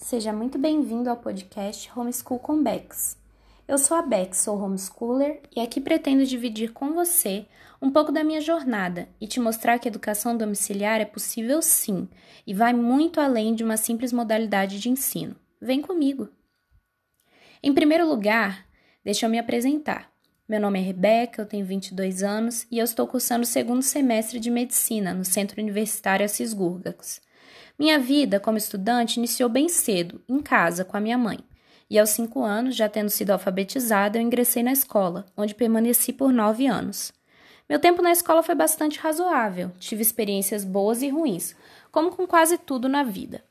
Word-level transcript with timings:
Seja 0.00 0.32
muito 0.32 0.58
bem-vindo 0.58 1.10
ao 1.10 1.16
podcast 1.18 1.88
Homeschool 1.94 2.38
com 2.38 2.62
Bex. 2.62 3.18
Eu 3.68 3.76
sou 3.76 3.94
a 3.98 4.02
Bex, 4.02 4.38
sou 4.38 4.58
homeschooler 4.58 5.42
e 5.54 5.60
aqui 5.60 5.78
pretendo 5.78 6.24
dividir 6.24 6.72
com 6.72 6.94
você 6.94 7.46
um 7.82 7.90
pouco 7.90 8.10
da 8.10 8.24
minha 8.24 8.40
jornada 8.40 9.10
e 9.20 9.26
te 9.26 9.38
mostrar 9.38 9.78
que 9.78 9.86
a 9.86 9.90
educação 9.90 10.36
domiciliar 10.36 11.02
é 11.02 11.04
possível 11.04 11.60
sim 11.60 12.08
e 12.46 12.54
vai 12.54 12.72
muito 12.72 13.20
além 13.20 13.54
de 13.54 13.62
uma 13.62 13.76
simples 13.76 14.10
modalidade 14.10 14.80
de 14.80 14.88
ensino. 14.88 15.36
Vem 15.60 15.82
comigo! 15.82 16.30
Em 17.62 17.72
primeiro 17.74 18.08
lugar, 18.08 18.66
deixa 19.04 19.26
eu 19.26 19.30
me 19.30 19.38
apresentar. 19.38 20.10
Meu 20.48 20.58
nome 20.58 20.80
é 20.80 20.82
Rebeca, 20.82 21.42
eu 21.42 21.46
tenho 21.46 21.66
22 21.66 22.22
anos 22.22 22.66
e 22.70 22.78
eu 22.78 22.84
estou 22.84 23.06
cursando 23.06 23.42
o 23.42 23.46
segundo 23.46 23.82
semestre 23.82 24.40
de 24.40 24.50
medicina 24.50 25.12
no 25.12 25.26
Centro 25.26 25.60
Universitário 25.60 26.24
Assis. 26.24 26.56
Minha 27.80 27.98
vida 27.98 28.38
como 28.38 28.58
estudante 28.58 29.16
iniciou 29.16 29.48
bem 29.48 29.66
cedo, 29.66 30.20
em 30.28 30.38
casa, 30.38 30.84
com 30.84 30.98
a 30.98 31.00
minha 31.00 31.16
mãe. 31.16 31.38
E 31.88 31.98
aos 31.98 32.10
cinco 32.10 32.44
anos, 32.44 32.76
já 32.76 32.90
tendo 32.90 33.08
sido 33.08 33.30
alfabetizada, 33.30 34.18
eu 34.18 34.22
ingressei 34.22 34.62
na 34.62 34.70
escola, 34.70 35.24
onde 35.34 35.54
permaneci 35.54 36.12
por 36.12 36.30
nove 36.30 36.66
anos. 36.66 37.10
Meu 37.66 37.78
tempo 37.78 38.02
na 38.02 38.12
escola 38.12 38.42
foi 38.42 38.54
bastante 38.54 38.98
razoável, 38.98 39.72
tive 39.78 40.02
experiências 40.02 40.62
boas 40.62 41.00
e 41.00 41.08
ruins, 41.08 41.56
como 41.90 42.10
com 42.10 42.26
quase 42.26 42.58
tudo 42.58 42.86
na 42.86 43.02
vida. 43.02 43.42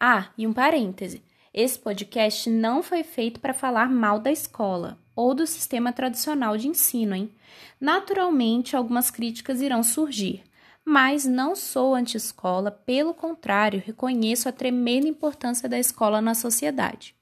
Ah, 0.00 0.30
e 0.38 0.46
um 0.46 0.54
parêntese: 0.54 1.22
esse 1.52 1.78
podcast 1.78 2.48
não 2.48 2.82
foi 2.82 3.04
feito 3.04 3.40
para 3.40 3.52
falar 3.52 3.90
mal 3.90 4.18
da 4.18 4.32
escola 4.32 4.96
ou 5.14 5.34
do 5.34 5.46
sistema 5.46 5.92
tradicional 5.92 6.56
de 6.56 6.66
ensino, 6.66 7.14
hein? 7.14 7.30
Naturalmente, 7.78 8.74
algumas 8.74 9.10
críticas 9.10 9.60
irão 9.60 9.82
surgir 9.82 10.45
mas 10.88 11.24
não 11.24 11.56
sou 11.56 11.96
anti-escola, 11.96 12.70
pelo 12.70 13.12
contrário, 13.12 13.82
reconheço 13.84 14.48
a 14.48 14.52
tremenda 14.52 15.08
importância 15.08 15.68
da 15.68 15.76
escola 15.76 16.20
na 16.20 16.32
sociedade. 16.32 17.12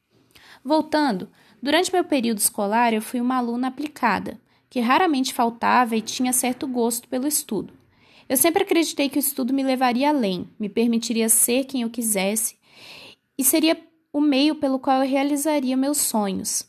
Voltando, 0.63 1.31
durante 1.63 1.91
meu 1.91 2.05
período 2.05 2.39
escolar 2.39 2.93
eu 2.93 3.01
fui 3.01 3.23
uma 3.23 3.37
aluna 3.39 3.69
aplicada, 3.69 4.39
que 4.69 4.81
raramente 4.81 5.33
faltava 5.33 5.97
e 5.97 6.03
tinha 6.03 6.31
certo 6.31 6.67
gosto 6.67 7.09
pelo 7.09 7.27
estudo. 7.27 7.73
Eu 8.29 8.37
sempre 8.37 8.65
acreditei 8.65 9.09
que 9.09 9.19
o 9.19 9.21
estudo 9.21 9.55
me 9.55 9.63
levaria 9.63 10.11
além, 10.11 10.47
me 10.61 10.69
permitiria 10.69 11.31
ser 11.31 11.65
quem 11.65 11.83
eu 11.83 11.91
quisesse 11.91 12.59
e 13.39 13.43
seria 13.43 13.81
o 14.13 14.21
meio 14.21 14.57
pelo 14.57 14.79
qual 14.79 15.03
eu 15.03 15.09
realizaria 15.09 15.77
meus 15.77 15.99
sonhos. 15.99 16.69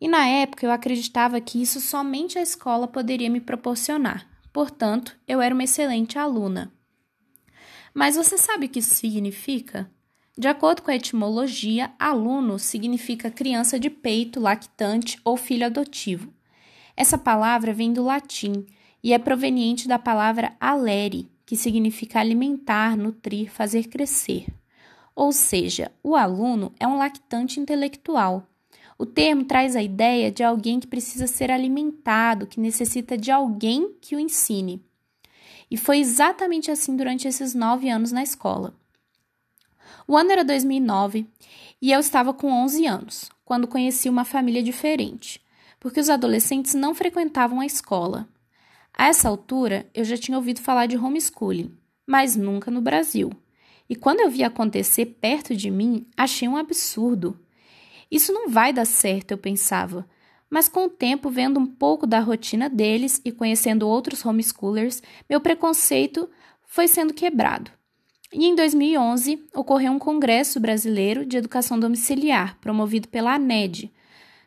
E 0.00 0.08
na 0.08 0.26
época 0.26 0.64
eu 0.64 0.70
acreditava 0.70 1.38
que 1.38 1.60
isso 1.60 1.82
somente 1.82 2.38
a 2.38 2.42
escola 2.42 2.88
poderia 2.88 3.28
me 3.28 3.40
proporcionar. 3.40 4.29
Portanto, 4.52 5.16
eu 5.26 5.40
era 5.40 5.54
uma 5.54 5.64
excelente 5.64 6.18
aluna. 6.18 6.72
Mas 7.94 8.16
você 8.16 8.38
sabe 8.38 8.66
o 8.66 8.68
que 8.68 8.78
isso 8.78 8.94
significa? 8.94 9.90
De 10.36 10.48
acordo 10.48 10.82
com 10.82 10.90
a 10.90 10.96
etimologia, 10.96 11.92
aluno 11.98 12.58
significa 12.58 13.30
criança 13.30 13.78
de 13.78 13.90
peito, 13.90 14.40
lactante 14.40 15.18
ou 15.24 15.36
filho 15.36 15.66
adotivo. 15.66 16.32
Essa 16.96 17.18
palavra 17.18 17.72
vem 17.72 17.92
do 17.92 18.04
latim 18.04 18.66
e 19.02 19.12
é 19.12 19.18
proveniente 19.18 19.88
da 19.88 19.98
palavra 19.98 20.56
alere, 20.60 21.30
que 21.44 21.56
significa 21.56 22.20
alimentar, 22.20 22.96
nutrir, 22.96 23.50
fazer 23.50 23.88
crescer. 23.88 24.46
Ou 25.14 25.32
seja, 25.32 25.90
o 26.02 26.14
aluno 26.16 26.72
é 26.78 26.86
um 26.86 26.96
lactante 26.96 27.60
intelectual. 27.60 28.46
O 29.00 29.06
termo 29.06 29.46
traz 29.46 29.76
a 29.76 29.82
ideia 29.82 30.30
de 30.30 30.42
alguém 30.42 30.78
que 30.78 30.86
precisa 30.86 31.26
ser 31.26 31.50
alimentado, 31.50 32.46
que 32.46 32.60
necessita 32.60 33.16
de 33.16 33.30
alguém 33.30 33.94
que 33.98 34.14
o 34.14 34.20
ensine. 34.20 34.84
E 35.70 35.78
foi 35.78 36.00
exatamente 36.00 36.70
assim 36.70 36.94
durante 36.94 37.26
esses 37.26 37.54
nove 37.54 37.88
anos 37.88 38.12
na 38.12 38.22
escola. 38.22 38.74
O 40.06 40.18
ano 40.18 40.32
era 40.32 40.44
2009 40.44 41.26
e 41.80 41.90
eu 41.90 41.98
estava 41.98 42.34
com 42.34 42.52
11 42.52 42.86
anos, 42.86 43.30
quando 43.42 43.66
conheci 43.66 44.06
uma 44.06 44.26
família 44.26 44.62
diferente, 44.62 45.42
porque 45.80 45.98
os 45.98 46.10
adolescentes 46.10 46.74
não 46.74 46.94
frequentavam 46.94 47.60
a 47.60 47.64
escola. 47.64 48.28
A 48.92 49.06
essa 49.06 49.30
altura, 49.30 49.88
eu 49.94 50.04
já 50.04 50.18
tinha 50.18 50.36
ouvido 50.36 50.60
falar 50.60 50.84
de 50.84 50.98
homeschooling, 50.98 51.74
mas 52.06 52.36
nunca 52.36 52.70
no 52.70 52.82
Brasil. 52.82 53.32
E 53.88 53.96
quando 53.96 54.20
eu 54.20 54.28
vi 54.28 54.44
acontecer 54.44 55.06
perto 55.06 55.56
de 55.56 55.70
mim, 55.70 56.06
achei 56.18 56.46
um 56.46 56.58
absurdo. 56.58 57.40
Isso 58.10 58.32
não 58.32 58.48
vai 58.48 58.72
dar 58.72 58.84
certo, 58.84 59.30
eu 59.30 59.38
pensava. 59.38 60.06
Mas 60.50 60.68
com 60.68 60.86
o 60.86 60.88
tempo, 60.88 61.30
vendo 61.30 61.60
um 61.60 61.66
pouco 61.66 62.06
da 62.06 62.18
rotina 62.18 62.68
deles 62.68 63.20
e 63.24 63.30
conhecendo 63.30 63.86
outros 63.86 64.24
homeschoolers, 64.24 65.00
meu 65.28 65.40
preconceito 65.40 66.28
foi 66.66 66.88
sendo 66.88 67.14
quebrado. 67.14 67.70
E 68.32 68.46
em 68.46 68.54
2011 68.54 69.44
ocorreu 69.54 69.92
um 69.92 69.98
congresso 69.98 70.58
brasileiro 70.58 71.24
de 71.24 71.36
educação 71.36 71.78
domiciliar, 71.78 72.56
promovido 72.60 73.08
pela 73.08 73.34
ANED. 73.34 73.92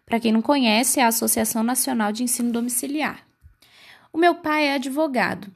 Para 0.06 0.19
quem 0.19 0.31
não 0.31 0.41
conhece, 0.41 1.00
é 1.00 1.03
a 1.03 1.07
Associação 1.07 1.63
Nacional 1.63 2.12
de 2.12 2.23
Ensino 2.23 2.52
Domiciliar. 2.52 3.25
O 4.12 4.18
meu 4.18 4.35
pai 4.35 4.68
é 4.68 4.73
advogado 4.75 5.53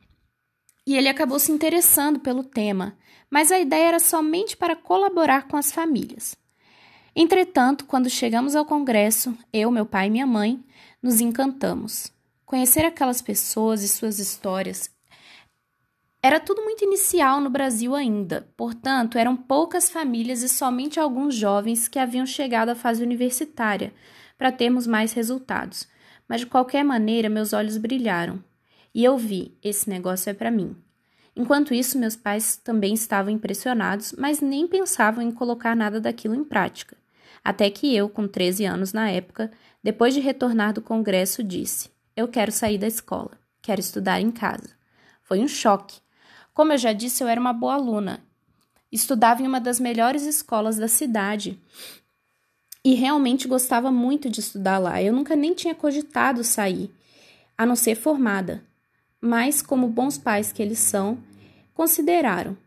e 0.86 0.96
ele 0.96 1.10
acabou 1.10 1.40
se 1.40 1.52
interessando 1.52 2.20
pelo 2.20 2.44
tema, 2.44 2.98
mas 3.30 3.52
a 3.52 3.60
ideia 3.60 3.90
era 3.90 4.00
somente 4.00 4.56
para 4.56 4.76
colaborar 4.76 5.48
com 5.48 5.58
as 5.58 5.72
famílias. 5.72 6.36
Entretanto, 7.20 7.86
quando 7.86 8.12
chegamos 8.12 8.56
ao 8.56 8.64
congresso, 8.64 9.36
eu, 9.52 9.72
meu 9.72 9.88
pai 9.88 10.06
e 10.06 10.10
minha 10.12 10.28
mãe 10.28 10.64
nos 11.02 11.20
encantamos. 11.20 12.14
Conhecer 12.46 12.86
aquelas 12.86 13.24
pessoas 13.24 13.82
e 13.82 13.88
suas 13.88 14.20
histórias 14.20 14.88
era 16.22 16.40
tudo 16.40 16.62
muito 16.62 16.84
inicial 16.84 17.42
no 17.42 17.50
Brasil 17.50 17.96
ainda, 17.96 18.48
portanto, 18.56 19.18
eram 19.18 19.36
poucas 19.36 19.90
famílias 19.90 20.44
e 20.44 20.50
somente 20.50 21.00
alguns 21.00 21.34
jovens 21.34 21.88
que 21.88 21.98
haviam 21.98 22.26
chegado 22.26 22.70
à 22.70 22.76
fase 22.76 23.02
universitária 23.02 23.92
para 24.38 24.52
termos 24.52 24.86
mais 24.86 25.12
resultados. 25.14 25.88
Mas 26.28 26.42
de 26.42 26.46
qualquer 26.46 26.84
maneira, 26.84 27.30
meus 27.30 27.52
olhos 27.52 27.78
brilharam 27.78 28.44
e 28.94 29.04
eu 29.04 29.18
vi: 29.18 29.58
esse 29.64 29.90
negócio 29.90 30.30
é 30.30 30.36
para 30.36 30.52
mim. 30.52 30.76
Enquanto 31.36 31.74
isso, 31.74 31.98
meus 31.98 32.16
pais 32.16 32.58
também 32.58 32.94
estavam 32.94 33.32
impressionados, 33.32 34.14
mas 34.16 34.40
nem 34.40 34.68
pensavam 34.68 35.24
em 35.24 35.32
colocar 35.32 35.76
nada 35.76 36.00
daquilo 36.00 36.36
em 36.36 36.44
prática. 36.44 36.96
Até 37.48 37.70
que 37.70 37.96
eu, 37.96 38.10
com 38.10 38.28
13 38.28 38.66
anos 38.66 38.92
na 38.92 39.10
época, 39.10 39.50
depois 39.82 40.14
de 40.14 40.20
retornar 40.20 40.74
do 40.74 40.82
congresso, 40.82 41.42
disse: 41.42 41.90
Eu 42.14 42.28
quero 42.28 42.52
sair 42.52 42.78
da 42.78 42.88
escola, 42.88 43.40
quero 43.62 43.80
estudar 43.80 44.20
em 44.20 44.30
casa. 44.30 44.72
Foi 45.24 45.40
um 45.40 45.48
choque. 45.48 46.02
Como 46.54 46.74
eu 46.74 46.78
já 46.78 46.92
disse, 46.92 47.24
eu 47.24 47.28
era 47.30 47.40
uma 47.40 47.54
boa 47.54 47.76
aluna. 47.76 48.20
Estudava 48.92 49.42
em 49.42 49.48
uma 49.48 49.62
das 49.62 49.80
melhores 49.80 50.24
escolas 50.24 50.76
da 50.76 50.90
cidade 50.90 51.58
e 52.84 52.94
realmente 52.94 53.48
gostava 53.48 53.94
muito 53.94 54.30
de 54.30 54.42
estudar 54.42 54.78
lá. 54.78 55.02
Eu 55.02 55.14
nunca 55.14 55.34
nem 55.34 55.54
tinha 55.54 55.74
cogitado 55.74 56.44
sair, 56.44 56.94
a 57.58 57.66
não 57.66 57.78
ser 57.78 57.96
formada. 57.96 58.62
Mas, 59.22 59.62
como 59.62 59.88
bons 59.88 60.18
pais 60.18 60.52
que 60.52 60.62
eles 60.62 60.80
são, 60.80 61.18
consideraram. 61.74 62.58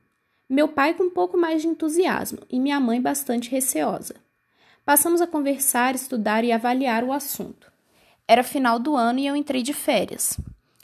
Meu 0.49 0.69
pai 0.69 0.95
com 0.95 1.03
um 1.03 1.11
pouco 1.11 1.37
mais 1.37 1.61
de 1.61 1.69
entusiasmo 1.69 2.39
e 2.49 2.59
minha 2.59 2.81
mãe 2.81 2.99
bastante 2.99 3.51
receosa. 3.51 4.15
Passamos 4.85 5.21
a 5.21 5.27
conversar, 5.27 5.95
estudar 5.95 6.43
e 6.43 6.51
avaliar 6.51 7.05
o 7.05 7.13
assunto. 7.13 7.71
Era 8.27 8.43
final 8.43 8.79
do 8.79 8.97
ano 8.97 9.19
e 9.19 9.27
eu 9.27 9.37
entrei 9.37 9.63
de 9.63 9.75
férias. 9.75 10.41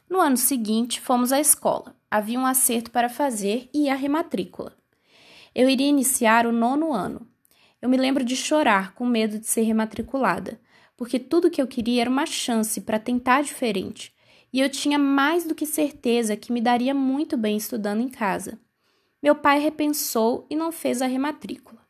No 0.09 0.21
ano 0.21 0.37
seguinte, 0.37 1.01
fomos 1.01 1.33
à 1.33 1.41
escola. 1.41 1.97
Havia 2.11 2.39
um 2.39 2.47
acerto 2.47 2.91
para 2.91 3.09
fazer 3.09 3.69
e 3.73 3.89
a 3.89 3.95
rematrícula. 3.95 4.77
Eu 5.55 5.69
iria 5.69 5.89
iniciar 5.89 6.47
o 6.47 6.53
nono 6.53 6.93
ano. 6.93 7.27
Eu 7.81 7.89
me 7.89 7.97
lembro 7.97 8.23
de 8.23 8.37
chorar 8.37 8.95
com 8.95 9.07
medo 9.07 9.39
de 9.39 9.47
ser 9.47 9.62
rematriculada, 9.62 10.61
porque 10.97 11.19
tudo 11.19 11.51
que 11.51 11.61
eu 11.61 11.67
queria 11.67 12.03
era 12.03 12.11
uma 12.11 12.27
chance 12.27 12.81
para 12.83 12.99
tentar 12.99 13.43
diferente, 13.43 14.15
e 14.53 14.61
eu 14.61 14.69
tinha 14.69 14.99
mais 14.99 15.45
do 15.45 15.55
que 15.55 15.67
certeza 15.67 16.37
que 16.37 16.53
me 16.53 16.61
daria 16.61 16.95
muito 16.95 17.37
bem 17.37 17.57
estudando 17.57 18.03
em 18.03 18.09
casa. 18.09 18.59
Meu 19.23 19.34
pai 19.34 19.59
repensou 19.59 20.47
e 20.49 20.57
não 20.57 20.71
fez 20.71 21.03
a 21.03 21.07
rematrícula 21.07 21.85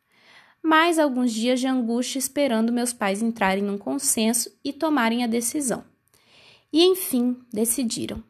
mais 0.67 0.99
alguns 0.99 1.33
dias 1.33 1.61
de 1.61 1.69
angústia 1.69 2.19
esperando 2.19 2.73
meus 2.73 2.93
pais 2.93 3.23
entrarem 3.23 3.63
num 3.63 3.79
consenso 3.79 4.51
e 4.65 4.73
tomarem 4.73 5.23
a 5.23 5.29
decisão. 5.29 5.85
E 6.73 6.83
enfim, 6.83 7.39
decidiram. 7.53 8.21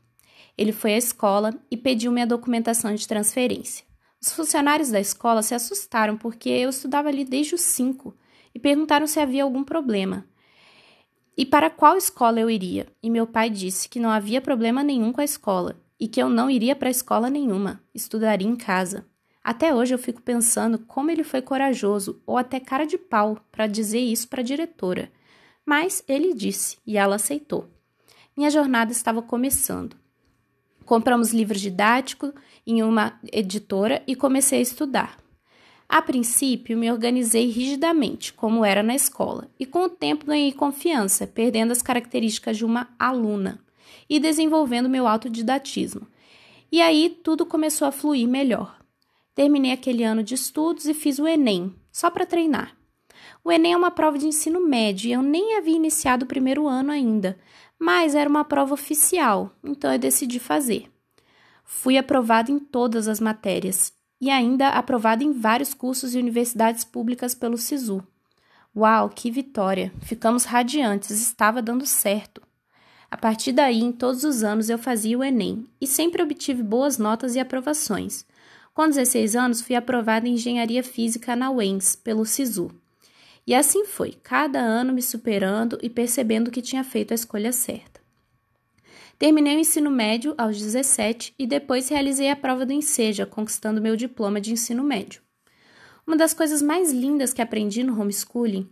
Ele 0.56 0.70
foi 0.70 0.92
à 0.92 0.98
escola 0.98 1.54
e 1.70 1.78
pediu 1.78 2.12
minha 2.12 2.26
documentação 2.26 2.94
de 2.94 3.08
transferência. 3.08 3.86
Os 4.20 4.34
funcionários 4.34 4.90
da 4.90 5.00
escola 5.00 5.42
se 5.42 5.54
assustaram 5.54 6.18
porque 6.18 6.50
eu 6.50 6.68
estudava 6.68 7.08
ali 7.08 7.24
desde 7.24 7.54
os 7.54 7.62
cinco 7.62 8.14
e 8.54 8.58
perguntaram 8.58 9.06
se 9.06 9.18
havia 9.18 9.42
algum 9.42 9.64
problema. 9.64 10.26
E 11.38 11.46
para 11.46 11.70
qual 11.70 11.96
escola 11.96 12.38
eu 12.38 12.50
iria? 12.50 12.86
E 13.02 13.08
meu 13.08 13.26
pai 13.26 13.48
disse 13.48 13.88
que 13.88 13.98
não 13.98 14.10
havia 14.10 14.42
problema 14.42 14.82
nenhum 14.82 15.10
com 15.10 15.22
a 15.22 15.24
escola 15.24 15.82
e 15.98 16.06
que 16.06 16.20
eu 16.20 16.28
não 16.28 16.50
iria 16.50 16.76
para 16.76 16.90
escola 16.90 17.30
nenhuma, 17.30 17.82
estudaria 17.94 18.46
em 18.46 18.56
casa. 18.56 19.06
Até 19.46 19.72
hoje 19.72 19.94
eu 19.94 19.98
fico 19.98 20.20
pensando 20.20 20.76
como 20.76 21.08
ele 21.08 21.22
foi 21.22 21.40
corajoso 21.40 22.20
ou 22.26 22.36
até 22.36 22.58
cara 22.58 22.84
de 22.84 22.98
pau 22.98 23.38
para 23.52 23.68
dizer 23.68 24.00
isso 24.00 24.26
para 24.26 24.40
a 24.40 24.44
diretora. 24.44 25.08
Mas 25.64 26.02
ele 26.08 26.34
disse 26.34 26.78
e 26.84 26.96
ela 26.96 27.14
aceitou. 27.14 27.68
Minha 28.36 28.50
jornada 28.50 28.90
estava 28.90 29.22
começando. 29.22 29.96
Compramos 30.84 31.32
livros 31.32 31.60
didáticos 31.60 32.32
em 32.66 32.82
uma 32.82 33.20
editora 33.32 34.02
e 34.04 34.16
comecei 34.16 34.58
a 34.58 34.62
estudar. 34.62 35.16
A 35.88 36.02
princípio, 36.02 36.76
me 36.76 36.90
organizei 36.90 37.48
rigidamente, 37.48 38.32
como 38.32 38.64
era 38.64 38.82
na 38.82 38.96
escola, 38.96 39.48
e 39.60 39.64
com 39.64 39.84
o 39.84 39.88
tempo 39.88 40.26
ganhei 40.26 40.50
confiança, 40.50 41.24
perdendo 41.24 41.70
as 41.70 41.82
características 41.82 42.56
de 42.56 42.64
uma 42.64 42.88
aluna 42.98 43.60
e 44.10 44.18
desenvolvendo 44.18 44.88
meu 44.88 45.06
autodidatismo. 45.06 46.04
E 46.72 46.82
aí 46.82 47.16
tudo 47.22 47.46
começou 47.46 47.86
a 47.86 47.92
fluir 47.92 48.26
melhor. 48.26 48.76
Terminei 49.36 49.70
aquele 49.70 50.02
ano 50.02 50.22
de 50.22 50.34
estudos 50.34 50.86
e 50.86 50.94
fiz 50.94 51.18
o 51.18 51.28
Enem, 51.28 51.74
só 51.92 52.10
para 52.10 52.24
treinar. 52.24 52.74
O 53.44 53.52
Enem 53.52 53.74
é 53.74 53.76
uma 53.76 53.90
prova 53.90 54.16
de 54.16 54.26
ensino 54.26 54.66
médio 54.66 55.08
e 55.08 55.12
eu 55.12 55.22
nem 55.22 55.58
havia 55.58 55.76
iniciado 55.76 56.24
o 56.24 56.28
primeiro 56.28 56.66
ano 56.66 56.90
ainda, 56.90 57.38
mas 57.78 58.14
era 58.14 58.30
uma 58.30 58.46
prova 58.46 58.72
oficial, 58.72 59.54
então 59.62 59.92
eu 59.92 59.98
decidi 59.98 60.40
fazer. 60.40 60.90
Fui 61.66 61.98
aprovado 61.98 62.50
em 62.50 62.58
todas 62.58 63.08
as 63.08 63.20
matérias 63.20 63.92
e 64.18 64.30
ainda 64.30 64.70
aprovado 64.70 65.22
em 65.22 65.32
vários 65.32 65.74
cursos 65.74 66.14
e 66.14 66.18
universidades 66.18 66.82
públicas 66.82 67.34
pelo 67.34 67.58
SISU. 67.58 68.02
Uau, 68.74 69.10
que 69.10 69.30
vitória! 69.30 69.92
Ficamos 70.00 70.44
radiantes, 70.44 71.10
estava 71.10 71.60
dando 71.60 71.84
certo. 71.84 72.40
A 73.10 73.18
partir 73.18 73.52
daí, 73.52 73.82
em 73.82 73.92
todos 73.92 74.24
os 74.24 74.42
anos 74.42 74.70
eu 74.70 74.78
fazia 74.78 75.18
o 75.18 75.22
Enem 75.22 75.66
e 75.78 75.86
sempre 75.86 76.22
obtive 76.22 76.62
boas 76.62 76.96
notas 76.96 77.34
e 77.34 77.38
aprovações. 77.38 78.24
Com 78.76 78.88
16 78.88 79.34
anos, 79.34 79.62
fui 79.62 79.74
aprovada 79.74 80.28
em 80.28 80.34
Engenharia 80.34 80.82
Física 80.82 81.34
na 81.34 81.50
UENS, 81.50 81.96
pelo 81.96 82.26
SISU. 82.26 82.70
E 83.46 83.54
assim 83.54 83.86
foi, 83.86 84.12
cada 84.22 84.58
ano 84.58 84.92
me 84.92 85.00
superando 85.00 85.78
e 85.80 85.88
percebendo 85.88 86.50
que 86.50 86.60
tinha 86.60 86.84
feito 86.84 87.12
a 87.12 87.14
escolha 87.14 87.52
certa. 87.52 88.02
Terminei 89.18 89.56
o 89.56 89.60
ensino 89.60 89.90
médio 89.90 90.34
aos 90.36 90.58
17 90.58 91.32
e 91.38 91.46
depois 91.46 91.88
realizei 91.88 92.28
a 92.28 92.36
prova 92.36 92.66
do 92.66 92.72
Enseja, 92.74 93.24
conquistando 93.24 93.80
meu 93.80 93.96
diploma 93.96 94.42
de 94.42 94.52
ensino 94.52 94.84
médio. 94.84 95.22
Uma 96.06 96.14
das 96.14 96.34
coisas 96.34 96.60
mais 96.60 96.92
lindas 96.92 97.32
que 97.32 97.40
aprendi 97.40 97.82
no 97.82 97.98
homeschooling 97.98 98.68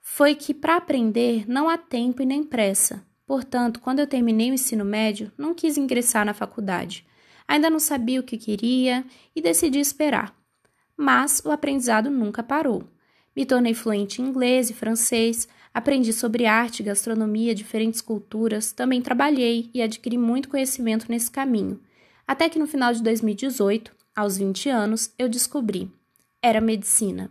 foi 0.00 0.36
que 0.36 0.54
para 0.54 0.76
aprender 0.76 1.44
não 1.50 1.68
há 1.68 1.76
tempo 1.76 2.22
e 2.22 2.24
nem 2.24 2.44
pressa. 2.44 3.04
Portanto, 3.26 3.80
quando 3.80 3.98
eu 3.98 4.06
terminei 4.06 4.52
o 4.52 4.54
ensino 4.54 4.84
médio, 4.84 5.32
não 5.36 5.54
quis 5.54 5.76
ingressar 5.76 6.24
na 6.24 6.34
faculdade. 6.34 7.04
Ainda 7.50 7.68
não 7.68 7.80
sabia 7.80 8.20
o 8.20 8.22
que 8.22 8.38
queria 8.38 9.04
e 9.34 9.42
decidi 9.42 9.80
esperar. 9.80 10.32
Mas 10.96 11.42
o 11.44 11.50
aprendizado 11.50 12.08
nunca 12.08 12.42
parou. 12.42 12.84
Me 13.34 13.44
tornei 13.44 13.74
fluente 13.74 14.22
em 14.22 14.26
inglês 14.26 14.70
e 14.70 14.74
francês, 14.74 15.48
Aprendi 15.72 16.12
sobre 16.12 16.46
arte, 16.46 16.82
gastronomia, 16.82 17.54
diferentes 17.54 18.00
culturas, 18.00 18.72
também 18.72 19.00
trabalhei 19.00 19.70
e 19.72 19.80
adquiri 19.80 20.18
muito 20.18 20.48
conhecimento 20.48 21.06
nesse 21.08 21.30
caminho. 21.30 21.80
Até 22.26 22.48
que 22.48 22.58
no 22.58 22.66
final 22.66 22.92
de 22.92 23.02
2018, 23.02 23.92
aos 24.14 24.36
20 24.36 24.68
anos, 24.68 25.14
eu 25.16 25.28
descobri: 25.28 25.88
era 26.42 26.60
medicina. 26.60 27.30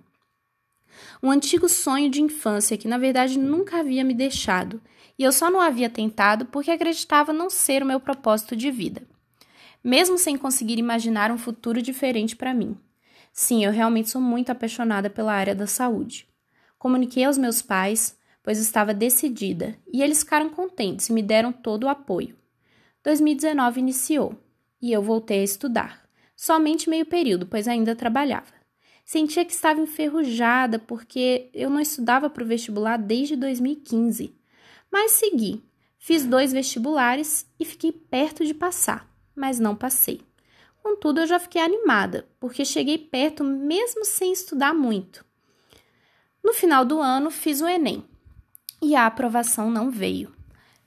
Um 1.22 1.32
antigo 1.32 1.68
sonho 1.68 2.10
de 2.10 2.22
infância 2.22 2.78
que 2.78 2.88
na 2.88 2.98
verdade 2.98 3.38
nunca 3.38 3.80
havia 3.80 4.06
me 4.06 4.14
deixado, 4.14 4.82
e 5.18 5.24
eu 5.24 5.34
só 5.34 5.52
não 5.52 5.60
havia 5.60 5.90
tentado 5.90 6.46
porque 6.46 6.72
acreditava 6.72 7.34
não 7.34 7.50
ser 7.50 7.84
o 7.84 7.86
meu 7.86 8.00
propósito 8.00 8.56
de 8.56 8.72
vida. 8.72 9.02
Mesmo 9.84 10.18
sem 10.18 10.38
conseguir 10.38 10.78
imaginar 10.78 11.32
um 11.32 11.38
futuro 11.38 11.82
diferente 11.82 12.36
para 12.36 12.54
mim. 12.54 12.78
Sim, 13.32 13.64
eu 13.64 13.72
realmente 13.72 14.10
sou 14.10 14.22
muito 14.22 14.52
apaixonada 14.52 15.10
pela 15.10 15.34
área 15.34 15.56
da 15.56 15.68
saúde. 15.68 16.28
Comuniquei 16.78 17.24
aos 17.24 17.38
meus 17.38 17.62
pais, 17.62 18.18
pois 18.44 18.58
estava 18.58 18.94
decidida, 18.94 19.78
e 19.92 20.02
eles 20.02 20.20
ficaram 20.20 20.50
contentes 20.50 21.10
e 21.10 21.14
me 21.14 21.22
deram 21.22 21.52
todo 21.52 21.84
o 21.84 21.90
apoio. 21.90 22.36
2019 23.04 23.80
iniciou 23.80 24.36
e 24.82 24.92
eu 24.92 25.02
voltei 25.02 25.42
a 25.42 25.44
estudar, 25.44 26.10
somente 26.36 26.90
meio 26.90 27.06
período, 27.06 27.46
pois 27.46 27.68
ainda 27.68 27.96
trabalhava. 27.96 28.60
Sentia 29.06 29.44
que 29.44 29.52
estava 29.52 29.82
enferrujada 29.82 30.78
porque 30.78 31.50
eu 31.54 31.70
não 31.70 31.80
estudava 31.80 32.30
para 32.30 32.44
o 32.44 32.48
vestibular 32.48 32.98
desde 32.98 33.36
2015. 33.36 34.36
Mas 34.92 35.14
segui. 35.14 35.64
Fiz 35.98 36.26
dois 36.26 36.54
vestibulares 36.54 37.46
e 37.60 37.66
fiquei 37.66 37.92
perto 37.92 38.46
de 38.46 38.54
passar, 38.54 39.10
mas 39.36 39.60
não 39.60 39.76
passei. 39.76 40.22
Contudo, 40.82 41.22
eu 41.22 41.28
já 41.28 41.40
fiquei 41.40 41.62
animada, 41.62 42.28
porque 42.40 42.66
cheguei 42.66 42.98
perto 42.98 43.44
mesmo 43.44 44.06
sem 44.06 44.32
estudar 44.32 44.74
muito. 44.74 45.26
No 46.44 46.54
final 46.54 46.86
do 46.86 47.00
ano, 47.00 47.30
fiz 47.30 47.62
o 47.62 47.68
Enem 47.68 48.04
e 48.82 48.96
a 48.96 49.06
aprovação 49.06 49.70
não 49.70 49.92
veio. 49.92 50.34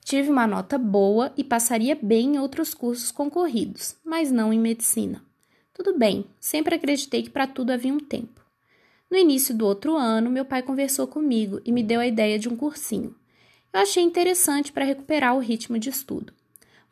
Tive 0.04 0.30
uma 0.30 0.46
nota 0.46 0.78
boa 0.78 1.32
e 1.36 1.44
passaria 1.44 1.96
bem 2.00 2.34
em 2.34 2.38
outros 2.38 2.74
cursos 2.74 3.12
concorridos, 3.12 3.96
mas 4.04 4.32
não 4.32 4.52
em 4.52 4.58
medicina. 4.58 5.22
Tudo 5.72 5.96
bem, 5.96 6.26
sempre 6.40 6.74
acreditei 6.74 7.22
que 7.22 7.30
para 7.30 7.46
tudo 7.46 7.70
havia 7.70 7.92
um 7.92 8.00
tempo. 8.00 8.40
No 9.10 9.16
início 9.16 9.54
do 9.54 9.66
outro 9.66 9.94
ano, 9.94 10.30
meu 10.30 10.44
pai 10.44 10.62
conversou 10.62 11.06
comigo 11.06 11.60
e 11.64 11.70
me 11.70 11.82
deu 11.82 12.00
a 12.00 12.06
ideia 12.06 12.38
de 12.38 12.48
um 12.48 12.56
cursinho. 12.56 13.14
Eu 13.72 13.80
achei 13.80 14.02
interessante 14.02 14.72
para 14.72 14.84
recuperar 14.84 15.36
o 15.36 15.38
ritmo 15.38 15.78
de 15.78 15.88
estudo. 15.88 16.32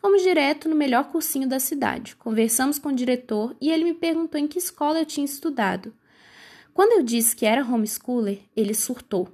Fomos 0.00 0.22
direto 0.22 0.66
no 0.66 0.74
melhor 0.74 1.04
cursinho 1.10 1.46
da 1.46 1.60
cidade. 1.60 2.16
Conversamos 2.16 2.78
com 2.78 2.88
o 2.88 2.94
diretor 2.94 3.54
e 3.60 3.70
ele 3.70 3.84
me 3.84 3.92
perguntou 3.92 4.40
em 4.40 4.48
que 4.48 4.58
escola 4.58 4.98
eu 4.98 5.04
tinha 5.04 5.26
estudado. 5.26 5.92
Quando 6.72 6.92
eu 6.92 7.02
disse 7.02 7.36
que 7.36 7.44
era 7.44 7.62
homeschooler, 7.62 8.40
ele 8.56 8.72
surtou. 8.72 9.28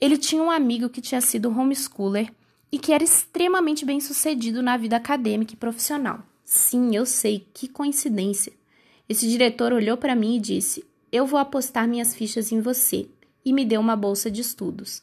Ele 0.00 0.16
tinha 0.16 0.42
um 0.42 0.50
amigo 0.50 0.88
que 0.88 1.02
tinha 1.02 1.20
sido 1.20 1.50
homeschooler 1.50 2.32
e 2.72 2.78
que 2.78 2.92
era 2.92 3.04
extremamente 3.04 3.84
bem 3.84 4.00
sucedido 4.00 4.62
na 4.62 4.78
vida 4.78 4.96
acadêmica 4.96 5.52
e 5.52 5.56
profissional. 5.56 6.22
Sim, 6.42 6.96
eu 6.96 7.04
sei, 7.04 7.46
que 7.52 7.68
coincidência. 7.68 8.54
Esse 9.06 9.28
diretor 9.28 9.70
olhou 9.70 9.98
para 9.98 10.16
mim 10.16 10.36
e 10.36 10.40
disse: 10.40 10.82
Eu 11.12 11.26
vou 11.26 11.38
apostar 11.38 11.86
minhas 11.86 12.14
fichas 12.14 12.50
em 12.52 12.60
você, 12.60 13.06
e 13.44 13.52
me 13.52 13.66
deu 13.66 13.80
uma 13.80 13.96
bolsa 13.96 14.30
de 14.30 14.40
estudos. 14.40 15.02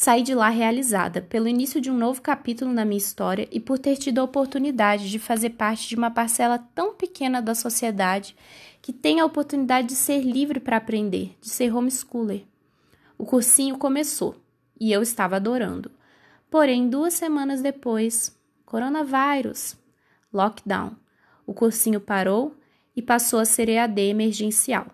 Saí 0.00 0.22
de 0.22 0.32
lá 0.32 0.48
realizada 0.48 1.20
pelo 1.20 1.48
início 1.48 1.80
de 1.80 1.90
um 1.90 1.98
novo 1.98 2.22
capítulo 2.22 2.72
na 2.72 2.84
minha 2.84 2.98
história 2.98 3.48
e 3.50 3.58
por 3.58 3.80
ter 3.80 3.96
tido 3.96 4.20
a 4.20 4.22
oportunidade 4.22 5.10
de 5.10 5.18
fazer 5.18 5.50
parte 5.50 5.88
de 5.88 5.96
uma 5.96 6.08
parcela 6.08 6.56
tão 6.72 6.94
pequena 6.94 7.42
da 7.42 7.52
sociedade 7.52 8.36
que 8.80 8.92
tem 8.92 9.18
a 9.18 9.24
oportunidade 9.24 9.88
de 9.88 9.96
ser 9.96 10.20
livre 10.20 10.60
para 10.60 10.76
aprender, 10.76 11.36
de 11.40 11.50
ser 11.50 11.74
homeschooler. 11.74 12.44
O 13.18 13.24
cursinho 13.24 13.76
começou 13.76 14.36
e 14.80 14.92
eu 14.92 15.02
estava 15.02 15.34
adorando. 15.34 15.90
Porém, 16.48 16.88
duas 16.88 17.14
semanas 17.14 17.60
depois, 17.60 18.38
coronavírus, 18.64 19.76
lockdown. 20.32 20.92
O 21.44 21.52
cursinho 21.52 22.00
parou 22.00 22.54
e 22.94 23.02
passou 23.02 23.40
a 23.40 23.44
ser 23.44 23.68
EAD 23.68 24.00
emergencial. 24.00 24.86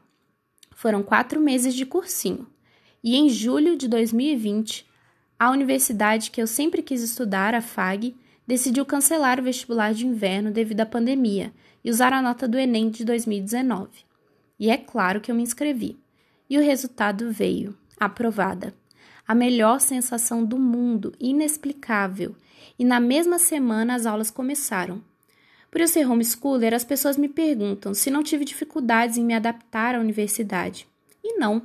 Foram 0.75 1.03
quatro 1.03 1.39
meses 1.43 1.75
de 1.75 1.84
cursinho. 1.84 2.46
E 3.03 3.17
em 3.17 3.29
julho 3.29 3.77
de 3.77 3.87
2020, 3.87 4.94
a 5.38 5.50
universidade 5.50 6.31
que 6.31 6.41
eu 6.41 6.46
sempre 6.46 6.82
quis 6.82 7.03
estudar, 7.03 7.55
a 7.55 7.60
FAG, 7.60 8.14
decidiu 8.46 8.84
cancelar 8.84 9.41
o 9.41 9.43
vestibular 9.43 9.93
de 9.93 10.06
inverno 10.06 10.50
devido 10.50 10.81
à 10.81 10.86
pandemia 10.86 11.53
e 11.84 11.91
usar 11.91 12.12
a 12.12 12.22
nota 12.22 12.46
do 12.46 12.58
Enem 12.58 12.91
de 12.91 13.05
2019. 13.05 13.91
E 14.58 14.70
é 14.70 14.76
claro 14.76 15.20
que 15.20 15.31
eu 15.31 15.34
me 15.34 15.43
inscrevi. 15.43 15.98
E 16.48 16.58
o 16.58 16.62
resultado 16.62 17.31
veio 17.31 17.76
aprovada. 17.98 18.74
A 19.26 19.34
melhor 19.34 19.81
sensação 19.81 20.44
do 20.44 20.58
mundo, 20.58 21.12
inexplicável. 21.19 22.36
E 22.79 22.84
na 22.84 23.00
mesma 23.00 23.38
semana 23.38 23.94
as 23.94 24.06
aulas 24.06 24.31
começaram. 24.31 25.03
Por 25.70 25.81
eu 25.81 25.88
ser 25.88 26.08
homeschooler, 26.08 26.72
as 26.72 26.84
pessoas 26.84 27.17
me 27.17 27.29
perguntam 27.29 27.94
se 27.94 28.10
não 28.10 28.22
tive 28.22 28.44
dificuldades 28.44 29.17
em 29.17 29.24
me 29.24 29.34
adaptar 29.34 29.94
à 29.94 30.00
universidade. 30.00 30.86
E 31.22 31.36
não. 31.38 31.62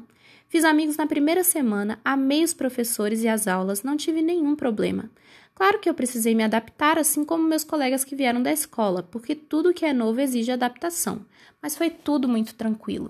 Fiz 0.50 0.64
amigos 0.64 0.98
na 0.98 1.06
primeira 1.06 1.44
semana, 1.44 2.00
amei 2.04 2.44
os 2.44 2.56
professores 2.56 3.22
e 3.22 3.28
as 3.28 3.48
aulas, 3.48 3.84
não 3.84 3.96
tive 3.96 4.20
nenhum 4.20 4.56
problema. 4.56 5.08
Claro 5.54 5.78
que 5.78 5.88
eu 5.88 5.94
precisei 5.94 6.34
me 6.34 6.44
adaptar, 6.44 6.98
assim 6.98 7.24
como 7.24 7.48
meus 7.48 7.64
colegas 7.64 8.04
que 8.04 8.16
vieram 8.16 8.42
da 8.42 8.52
escola, 8.52 9.04
porque 9.04 9.36
tudo 9.36 9.76
que 9.76 9.86
é 9.86 9.94
novo 9.94 10.20
exige 10.20 10.52
adaptação, 10.52 11.24
mas 11.62 11.78
foi 11.78 11.92
tudo 11.92 12.28
muito 12.28 12.56
tranquilo. 12.56 13.10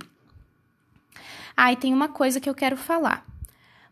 Ah, 1.55 1.71
e 1.71 1.77
tem 1.77 1.93
uma 1.93 2.09
coisa 2.09 2.41
que 2.41 2.49
eu 2.49 2.53
quero 2.53 2.75
falar. 2.75 3.25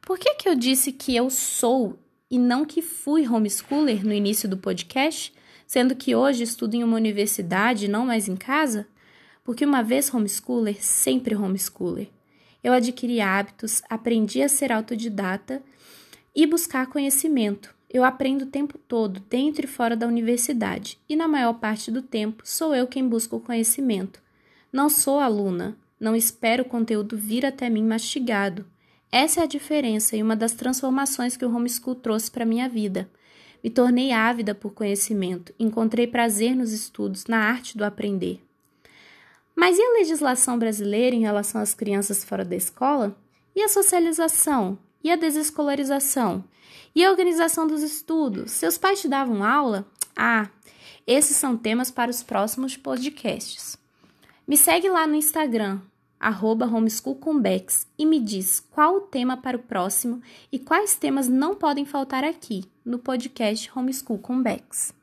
Por 0.02 0.20
que, 0.20 0.36
que 0.36 0.50
eu 0.50 0.56
disse 0.56 0.92
que 0.92 1.16
eu 1.16 1.30
sou 1.30 1.98
e 2.30 2.38
não 2.38 2.66
que 2.66 2.82
fui 2.82 3.26
homeschooler 3.26 4.06
no 4.06 4.12
início 4.12 4.50
do 4.50 4.58
podcast, 4.58 5.34
sendo 5.66 5.96
que 5.96 6.14
hoje 6.14 6.44
estudo 6.44 6.76
em 6.76 6.84
uma 6.84 6.98
universidade 6.98 7.86
e 7.86 7.90
não 7.90 8.08
mais 8.08 8.28
em 8.28 8.36
casa? 8.36 8.86
Porque 9.42 9.64
uma 9.64 9.82
vez 9.82 10.14
homeschooler, 10.14 10.84
sempre 10.84 11.34
homeschooler. 11.34 12.10
Eu 12.64 12.74
adquiri 12.74 13.22
hábitos, 13.22 13.82
aprendi 13.90 14.42
a 14.42 14.50
ser 14.50 14.72
autodidata 14.72 15.62
e 16.36 16.46
buscar 16.46 16.88
conhecimento. 16.88 17.76
Eu 17.90 18.04
aprendo 18.04 18.44
o 18.44 18.48
tempo 18.48 18.78
todo, 18.78 19.22
dentro 19.30 19.66
e 19.66 19.68
fora 19.68 19.96
da 19.96 20.08
universidade, 20.08 21.00
e 21.08 21.16
na 21.16 21.28
maior 21.28 21.54
parte 21.54 21.90
do 21.90 22.02
tempo 22.02 22.44
sou 22.46 22.76
eu 22.76 22.86
quem 22.86 23.08
busca 23.08 23.36
o 23.36 23.40
conhecimento. 23.40 24.22
Não 24.72 24.90
sou 24.90 25.20
aluna, 25.20 25.78
não 26.00 26.16
espero 26.16 26.64
o 26.64 26.68
conteúdo 26.68 27.18
vir 27.18 27.46
até 27.46 27.70
mim 27.70 27.84
mastigado. 27.84 28.66
Essa 29.12 29.40
é 29.40 29.44
a 29.44 29.48
diferença 29.48 30.18
e 30.18 30.22
uma 30.22 30.36
das 30.36 30.52
transformações 30.52 31.38
que 31.38 31.46
o 31.46 31.56
homeschool 31.56 31.96
trouxe 31.96 32.30
para 32.30 32.46
minha 32.46 32.68
vida. 32.68 33.10
Me 33.64 33.70
tornei 33.70 34.12
ávida 34.12 34.54
por 34.54 34.74
conhecimento, 34.74 35.54
encontrei 35.58 36.06
prazer 36.06 36.56
nos 36.56 36.72
estudos, 36.72 37.26
na 37.26 37.38
arte 37.38 37.78
do 37.78 37.86
aprender. 37.86 38.47
Mas 39.60 39.76
e 39.80 39.82
a 39.82 39.94
legislação 39.94 40.60
brasileira 40.60 41.16
em 41.16 41.22
relação 41.22 41.60
às 41.60 41.74
crianças 41.74 42.24
fora 42.24 42.46
da 42.46 42.56
escola? 42.56 43.18
E 43.56 43.64
a 43.64 43.68
socialização? 43.68 44.78
E 45.04 45.10
a 45.10 45.16
desescolarização? 45.16 46.44
E 46.94 47.04
a 47.04 47.10
organização 47.10 47.66
dos 47.66 47.82
estudos? 47.82 48.52
Seus 48.52 48.78
pais 48.78 49.02
te 49.02 49.08
davam 49.08 49.44
aula? 49.44 49.84
Ah, 50.16 50.48
esses 51.08 51.38
são 51.38 51.58
temas 51.58 51.90
para 51.90 52.12
os 52.12 52.22
próximos 52.22 52.78
podcasts. 52.78 53.80
Me 54.48 54.56
segue 54.56 54.90
lá 54.90 55.08
no 55.08 55.16
Instagram, 55.16 55.82
arroba 56.20 56.68
homeschoolcombex, 56.68 57.88
e 57.98 58.06
me 58.06 58.20
diz 58.20 58.60
qual 58.60 58.98
o 58.98 59.02
tema 59.02 59.38
para 59.38 59.58
o 59.58 59.64
próximo 59.64 60.22
e 60.52 60.60
quais 60.60 60.96
temas 60.96 61.28
não 61.28 61.56
podem 61.56 61.84
faltar 61.84 62.24
aqui 62.24 62.64
no 62.86 63.00
podcast 63.00 63.72
Homeschool 63.76 64.20
Combex. 64.20 64.94